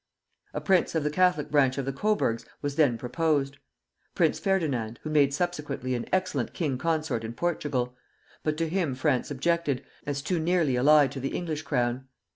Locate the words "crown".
11.61-12.07